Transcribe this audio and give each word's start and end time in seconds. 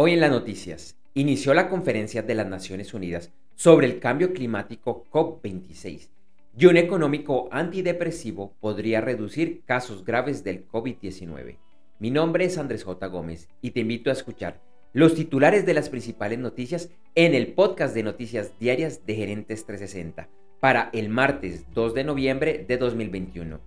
Hoy 0.00 0.12
en 0.12 0.20
las 0.20 0.30
noticias, 0.30 0.96
inició 1.14 1.54
la 1.54 1.68
conferencia 1.68 2.22
de 2.22 2.36
las 2.36 2.46
Naciones 2.46 2.94
Unidas 2.94 3.32
sobre 3.56 3.88
el 3.88 3.98
cambio 3.98 4.32
climático 4.32 5.04
COP26 5.10 6.10
y 6.56 6.66
un 6.66 6.76
económico 6.76 7.48
antidepresivo 7.50 8.54
podría 8.60 9.00
reducir 9.00 9.62
casos 9.66 10.04
graves 10.04 10.44
del 10.44 10.68
COVID-19. 10.68 11.56
Mi 11.98 12.12
nombre 12.12 12.44
es 12.44 12.58
Andrés 12.58 12.84
J. 12.84 13.08
Gómez 13.08 13.48
y 13.60 13.72
te 13.72 13.80
invito 13.80 14.10
a 14.10 14.12
escuchar 14.12 14.60
los 14.92 15.16
titulares 15.16 15.66
de 15.66 15.74
las 15.74 15.88
principales 15.88 16.38
noticias 16.38 16.90
en 17.16 17.34
el 17.34 17.48
podcast 17.54 17.92
de 17.92 18.04
noticias 18.04 18.56
diarias 18.60 19.04
de 19.04 19.16
Gerentes 19.16 19.66
360 19.66 20.28
para 20.60 20.90
el 20.92 21.08
martes 21.08 21.64
2 21.74 21.94
de 21.94 22.04
noviembre 22.04 22.64
de 22.68 22.76
2021. 22.76 23.58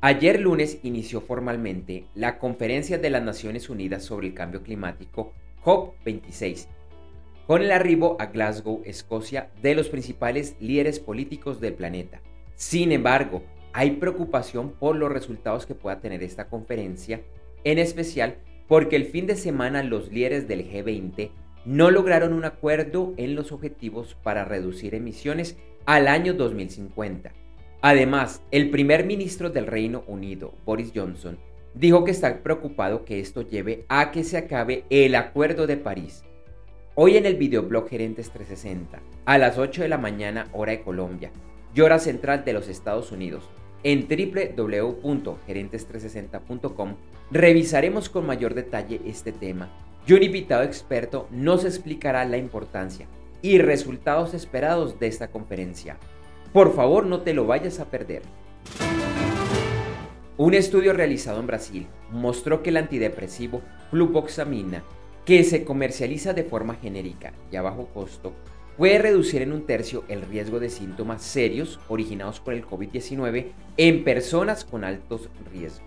Ayer 0.00 0.38
lunes 0.38 0.78
inició 0.84 1.20
formalmente 1.20 2.04
la 2.14 2.38
Conferencia 2.38 2.98
de 2.98 3.10
las 3.10 3.24
Naciones 3.24 3.68
Unidas 3.68 4.04
sobre 4.04 4.28
el 4.28 4.34
Cambio 4.34 4.62
Climático 4.62 5.32
COP26, 5.64 6.68
con 7.48 7.62
el 7.62 7.72
arribo 7.72 8.16
a 8.20 8.26
Glasgow, 8.26 8.80
Escocia, 8.84 9.50
de 9.60 9.74
los 9.74 9.88
principales 9.88 10.54
líderes 10.60 11.00
políticos 11.00 11.60
del 11.60 11.74
planeta. 11.74 12.20
Sin 12.54 12.92
embargo, 12.92 13.42
hay 13.72 13.92
preocupación 13.92 14.70
por 14.70 14.94
los 14.94 15.10
resultados 15.10 15.66
que 15.66 15.74
pueda 15.74 15.98
tener 15.98 16.22
esta 16.22 16.48
conferencia, 16.48 17.20
en 17.64 17.80
especial 17.80 18.36
porque 18.68 18.94
el 18.94 19.04
fin 19.04 19.26
de 19.26 19.34
semana 19.34 19.82
los 19.82 20.12
líderes 20.12 20.46
del 20.46 20.70
G20 20.70 21.32
no 21.64 21.90
lograron 21.90 22.34
un 22.34 22.44
acuerdo 22.44 23.14
en 23.16 23.34
los 23.34 23.50
objetivos 23.50 24.16
para 24.22 24.44
reducir 24.44 24.94
emisiones 24.94 25.56
al 25.86 26.06
año 26.06 26.34
2050 26.34 27.32
Además, 27.80 28.42
el 28.50 28.70
primer 28.70 29.06
ministro 29.06 29.50
del 29.50 29.68
Reino 29.68 30.02
Unido, 30.08 30.52
Boris 30.64 30.90
Johnson, 30.92 31.38
dijo 31.74 32.02
que 32.02 32.10
está 32.10 32.42
preocupado 32.42 33.04
que 33.04 33.20
esto 33.20 33.42
lleve 33.42 33.84
a 33.88 34.10
que 34.10 34.24
se 34.24 34.36
acabe 34.36 34.82
el 34.90 35.14
Acuerdo 35.14 35.68
de 35.68 35.76
París. 35.76 36.24
Hoy 36.96 37.16
en 37.16 37.24
el 37.24 37.36
videoblog 37.36 37.88
Gerentes 37.88 38.30
360, 38.30 38.98
a 39.24 39.38
las 39.38 39.58
8 39.58 39.82
de 39.82 39.88
la 39.88 39.98
mañana 39.98 40.48
hora 40.52 40.72
de 40.72 40.82
Colombia 40.82 41.30
y 41.72 41.80
hora 41.80 42.00
central 42.00 42.44
de 42.44 42.52
los 42.52 42.66
Estados 42.66 43.12
Unidos, 43.12 43.48
en 43.84 44.08
www.gerentes360.com 44.08 46.96
revisaremos 47.30 48.08
con 48.08 48.26
mayor 48.26 48.54
detalle 48.54 49.00
este 49.06 49.30
tema 49.30 49.70
y 50.04 50.14
un 50.14 50.24
invitado 50.24 50.64
experto 50.64 51.28
nos 51.30 51.64
explicará 51.64 52.24
la 52.24 52.38
importancia 52.38 53.06
y 53.40 53.58
resultados 53.58 54.34
esperados 54.34 54.98
de 54.98 55.06
esta 55.06 55.30
conferencia. 55.30 55.96
Por 56.52 56.74
favor, 56.74 57.04
no 57.04 57.20
te 57.20 57.34
lo 57.34 57.46
vayas 57.46 57.78
a 57.78 57.90
perder. 57.90 58.22
Un 60.38 60.54
estudio 60.54 60.94
realizado 60.94 61.40
en 61.40 61.46
Brasil 61.46 61.86
mostró 62.10 62.62
que 62.62 62.70
el 62.70 62.78
antidepresivo 62.78 63.60
fluvoxamina, 63.90 64.82
que 65.26 65.44
se 65.44 65.64
comercializa 65.64 66.32
de 66.32 66.44
forma 66.44 66.76
genérica 66.76 67.32
y 67.52 67.56
a 67.56 67.62
bajo 67.62 67.86
costo, 67.88 68.32
puede 68.78 68.98
reducir 68.98 69.42
en 69.42 69.52
un 69.52 69.66
tercio 69.66 70.04
el 70.08 70.22
riesgo 70.22 70.58
de 70.58 70.70
síntomas 70.70 71.22
serios 71.22 71.80
originados 71.88 72.40
por 72.40 72.54
el 72.54 72.64
COVID-19 72.64 73.52
en 73.76 74.04
personas 74.04 74.64
con 74.64 74.84
altos 74.84 75.28
riesgos. 75.52 75.82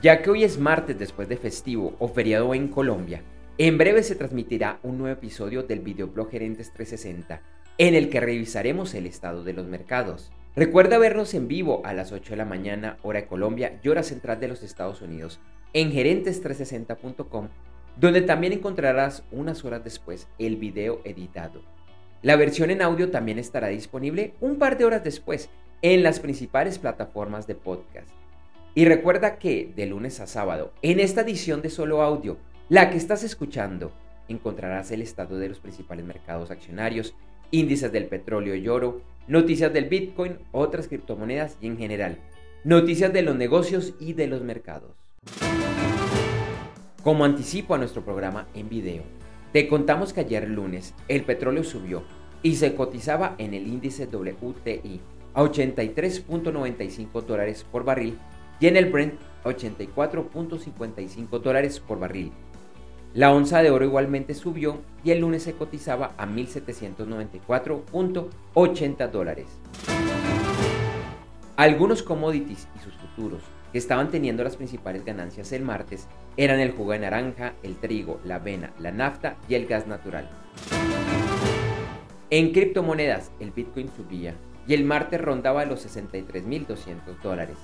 Ya 0.00 0.22
que 0.22 0.30
hoy 0.30 0.44
es 0.44 0.58
martes 0.58 0.98
después 0.98 1.28
de 1.28 1.36
festivo 1.36 1.94
o 1.98 2.08
feriado 2.08 2.54
en 2.54 2.68
Colombia, 2.68 3.22
en 3.58 3.76
breve 3.76 4.02
se 4.02 4.14
transmitirá 4.14 4.78
un 4.82 4.98
nuevo 4.98 5.14
episodio 5.14 5.62
del 5.62 5.80
videoblog 5.80 6.30
Gerentes 6.30 6.72
360 6.72 7.42
en 7.78 7.94
el 7.94 8.08
que 8.08 8.20
revisaremos 8.20 8.94
el 8.94 9.06
estado 9.06 9.44
de 9.44 9.52
los 9.52 9.66
mercados. 9.66 10.32
Recuerda 10.54 10.98
vernos 10.98 11.34
en 11.34 11.48
vivo 11.48 11.82
a 11.84 11.92
las 11.92 12.12
8 12.12 12.30
de 12.30 12.36
la 12.36 12.46
mañana, 12.46 12.96
hora 13.02 13.20
de 13.20 13.26
Colombia 13.26 13.78
y 13.82 13.88
hora 13.88 14.02
central 14.02 14.40
de 14.40 14.48
los 14.48 14.62
Estados 14.62 15.02
Unidos, 15.02 15.38
en 15.74 15.92
gerentes360.com, 15.92 17.48
donde 18.00 18.22
también 18.22 18.54
encontrarás 18.54 19.22
unas 19.30 19.64
horas 19.64 19.84
después 19.84 20.28
el 20.38 20.56
video 20.56 21.00
editado. 21.04 21.60
La 22.22 22.36
versión 22.36 22.70
en 22.70 22.80
audio 22.80 23.10
también 23.10 23.38
estará 23.38 23.68
disponible 23.68 24.32
un 24.40 24.56
par 24.56 24.78
de 24.78 24.86
horas 24.86 25.04
después 25.04 25.50
en 25.82 26.02
las 26.02 26.20
principales 26.20 26.78
plataformas 26.78 27.46
de 27.46 27.54
podcast. 27.54 28.08
Y 28.74 28.86
recuerda 28.86 29.38
que 29.38 29.72
de 29.76 29.86
lunes 29.86 30.20
a 30.20 30.26
sábado, 30.26 30.72
en 30.82 31.00
esta 31.00 31.20
edición 31.20 31.60
de 31.60 31.70
solo 31.70 32.02
audio, 32.02 32.38
la 32.68 32.90
que 32.90 32.96
estás 32.96 33.22
escuchando, 33.22 33.92
encontrarás 34.28 34.90
el 34.90 35.02
estado 35.02 35.38
de 35.38 35.48
los 35.48 35.60
principales 35.60 36.04
mercados 36.04 36.50
accionarios, 36.50 37.14
índices 37.50 37.92
del 37.92 38.06
petróleo 38.06 38.54
y 38.54 38.68
oro, 38.68 39.02
noticias 39.28 39.72
del 39.72 39.86
Bitcoin, 39.86 40.38
otras 40.52 40.88
criptomonedas 40.88 41.56
y 41.60 41.66
en 41.66 41.78
general, 41.78 42.18
noticias 42.64 43.12
de 43.12 43.22
los 43.22 43.36
negocios 43.36 43.94
y 44.00 44.12
de 44.12 44.26
los 44.26 44.42
mercados. 44.42 44.96
Como 47.02 47.24
anticipo 47.24 47.74
a 47.74 47.78
nuestro 47.78 48.04
programa 48.04 48.48
en 48.54 48.68
video, 48.68 49.02
te 49.52 49.68
contamos 49.68 50.12
que 50.12 50.20
ayer 50.20 50.48
lunes 50.48 50.94
el 51.08 51.22
petróleo 51.22 51.64
subió 51.64 52.02
y 52.42 52.56
se 52.56 52.74
cotizaba 52.74 53.36
en 53.38 53.54
el 53.54 53.66
índice 53.66 54.06
WTI 54.06 55.00
a 55.34 55.42
83.95 55.42 57.22
dólares 57.22 57.64
por 57.70 57.84
barril 57.84 58.18
y 58.58 58.66
en 58.66 58.76
el 58.76 58.90
Brent 58.90 59.14
84.55 59.44 61.40
dólares 61.40 61.78
por 61.80 61.98
barril 61.98 62.32
la 63.14 63.32
onza 63.32 63.62
de 63.62 63.70
oro 63.70 63.84
igualmente 63.84 64.34
subió 64.34 64.80
y 65.02 65.10
el 65.10 65.20
lunes 65.20 65.42
se 65.42 65.54
cotizaba 65.54 66.12
a 66.18 66.26
1.794.80 66.26 69.10
dólares. 69.10 69.46
Algunos 71.56 72.02
commodities 72.02 72.68
y 72.76 72.78
sus 72.80 72.92
futuros 72.94 73.42
que 73.72 73.78
estaban 73.78 74.10
teniendo 74.10 74.44
las 74.44 74.56
principales 74.56 75.02
ganancias 75.04 75.52
el 75.52 75.62
martes 75.62 76.06
eran 76.36 76.60
el 76.60 76.72
jugo 76.72 76.92
de 76.92 76.98
naranja, 76.98 77.54
el 77.62 77.76
trigo, 77.76 78.20
la 78.24 78.34
avena, 78.36 78.72
la 78.78 78.92
nafta 78.92 79.36
y 79.48 79.54
el 79.54 79.66
gas 79.66 79.86
natural. 79.86 80.28
En 82.28 82.52
criptomonedas, 82.52 83.30
el 83.40 83.52
Bitcoin 83.52 83.88
subía 83.96 84.34
y 84.66 84.74
el 84.74 84.84
martes 84.84 85.20
rondaba 85.20 85.64
los 85.64 85.86
63.200 85.86 87.22
dólares. 87.22 87.56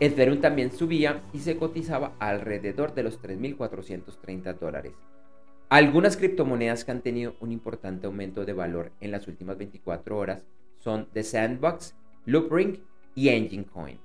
Ethereum 0.00 0.40
también 0.40 0.72
subía 0.72 1.22
y 1.34 1.40
se 1.40 1.58
cotizaba 1.58 2.14
alrededor 2.18 2.94
de 2.94 3.02
los 3.02 3.20
3.430 3.20 4.58
dólares. 4.58 4.94
Algunas 5.68 6.16
criptomonedas 6.16 6.86
que 6.86 6.90
han 6.90 7.02
tenido 7.02 7.36
un 7.40 7.52
importante 7.52 8.06
aumento 8.06 8.46
de 8.46 8.54
valor 8.54 8.92
en 9.00 9.10
las 9.10 9.28
últimas 9.28 9.58
24 9.58 10.16
horas 10.16 10.46
son 10.78 11.06
The 11.12 11.22
Sandbox, 11.22 11.94
Loopring 12.24 12.82
y 13.14 13.28
Engine 13.28 13.66
Coin. 13.66 13.98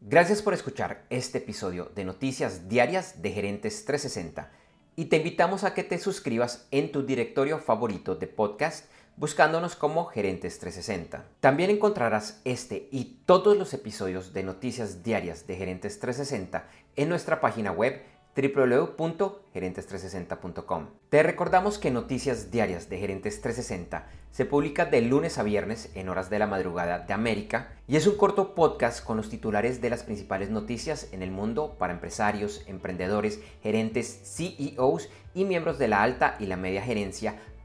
Gracias 0.00 0.42
por 0.42 0.52
escuchar 0.52 1.06
este 1.10 1.38
episodio 1.38 1.92
de 1.94 2.04
Noticias 2.04 2.68
Diarias 2.68 3.22
de 3.22 3.30
Gerentes 3.30 3.84
360 3.84 4.50
y 4.96 5.04
te 5.04 5.18
invitamos 5.18 5.62
a 5.62 5.74
que 5.74 5.84
te 5.84 5.98
suscribas 5.98 6.66
en 6.72 6.90
tu 6.90 7.06
directorio 7.06 7.60
favorito 7.60 8.16
de 8.16 8.26
podcast 8.26 8.90
buscándonos 9.16 9.76
como 9.76 10.06
Gerentes 10.06 10.58
360. 10.58 11.24
También 11.40 11.70
encontrarás 11.70 12.40
este 12.44 12.88
y 12.90 13.18
todos 13.26 13.56
los 13.56 13.72
episodios 13.74 14.32
de 14.32 14.42
Noticias 14.42 15.02
Diarias 15.02 15.46
de 15.46 15.56
Gerentes 15.56 15.98
360 15.98 16.68
en 16.96 17.08
nuestra 17.08 17.40
página 17.40 17.72
web 17.72 18.02
www.gerentes360.com. 18.36 20.86
Te 21.08 21.22
recordamos 21.22 21.78
que 21.78 21.90
Noticias 21.90 22.50
Diarias 22.50 22.90
de 22.90 22.98
Gerentes 22.98 23.40
360 23.40 24.06
se 24.30 24.44
publica 24.44 24.84
de 24.84 25.00
lunes 25.00 25.38
a 25.38 25.42
viernes 25.42 25.90
en 25.94 26.10
horas 26.10 26.28
de 26.28 26.38
la 26.38 26.46
madrugada 26.46 26.98
de 26.98 27.14
América 27.14 27.72
y 27.88 27.96
es 27.96 28.06
un 28.06 28.18
corto 28.18 28.54
podcast 28.54 29.02
con 29.02 29.16
los 29.16 29.30
titulares 29.30 29.80
de 29.80 29.88
las 29.88 30.02
principales 30.02 30.50
noticias 30.50 31.08
en 31.12 31.22
el 31.22 31.30
mundo 31.30 31.76
para 31.78 31.94
empresarios, 31.94 32.62
emprendedores, 32.66 33.40
gerentes, 33.62 34.36
CEOs 34.36 35.08
y 35.34 35.46
miembros 35.46 35.78
de 35.78 35.88
la 35.88 36.02
alta 36.02 36.36
y 36.38 36.44
la 36.44 36.58
media 36.58 36.82
gerencia 36.82 37.36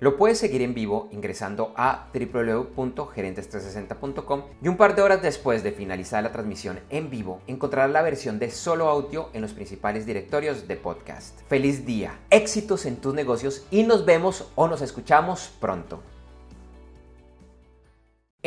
Lo 0.00 0.16
puedes 0.16 0.38
seguir 0.38 0.62
en 0.62 0.74
vivo 0.74 1.08
ingresando 1.10 1.74
a 1.76 2.06
www.gerentes360.com 2.14 4.42
y 4.62 4.68
un 4.68 4.76
par 4.76 4.94
de 4.94 5.02
horas 5.02 5.22
después 5.22 5.64
de 5.64 5.72
finalizar 5.72 6.22
la 6.22 6.30
transmisión 6.30 6.78
en 6.88 7.10
vivo 7.10 7.40
encontrarás 7.48 7.90
la 7.90 8.02
versión 8.02 8.38
de 8.38 8.52
solo 8.52 8.88
audio 8.88 9.28
en 9.32 9.42
los 9.42 9.54
principales 9.54 10.06
directorios 10.06 10.68
de 10.68 10.76
podcast. 10.76 11.40
Feliz 11.48 11.84
día, 11.84 12.16
éxitos 12.30 12.86
en 12.86 12.98
tus 12.98 13.12
negocios 13.12 13.66
y 13.72 13.82
nos 13.82 14.04
vemos 14.04 14.52
o 14.54 14.68
nos 14.68 14.82
escuchamos 14.82 15.50
pronto. 15.60 16.00